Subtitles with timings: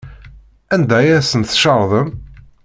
[0.73, 2.09] Anda ay asent-tcerḍem?